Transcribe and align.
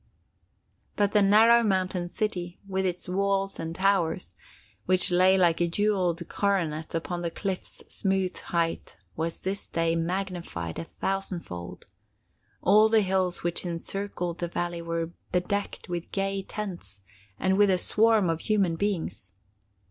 But 0.95 1.11
the 1.11 1.21
narrow 1.21 1.61
mountain 1.61 2.09
city, 2.09 2.59
with 2.67 2.87
its 2.87 3.07
walls 3.07 3.59
and 3.59 3.75
towers, 3.75 4.33
which 4.87 5.11
lay 5.11 5.37
like 5.37 5.61
a 5.61 5.67
jeweled 5.67 6.27
coronet 6.27 6.95
upon 6.95 7.21
the 7.21 7.29
cliff's 7.29 7.83
smooth 7.87 8.35
height, 8.35 8.97
was 9.15 9.41
this 9.41 9.67
day 9.67 9.95
magnified 9.95 10.79
a 10.79 10.83
thousand 10.83 11.41
fold. 11.41 11.85
All 12.63 12.89
the 12.89 13.01
hills 13.01 13.43
which 13.43 13.63
encircled 13.63 14.39
the 14.39 14.47
valley 14.47 14.81
were 14.81 15.11
bedecked 15.31 15.87
with 15.87 16.11
gay 16.11 16.41
tents, 16.41 17.01
and 17.37 17.55
with 17.55 17.69
a 17.69 17.77
swarm 17.77 18.27
of 18.27 18.39
human 18.39 18.77
beings. 18.77 19.33